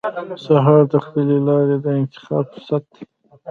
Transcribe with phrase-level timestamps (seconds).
[0.45, 3.03] سهار د خپلې لارې د انتخاب فرصت دی.